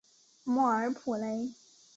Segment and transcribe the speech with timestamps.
[0.43, 1.53] 莫尔普雷。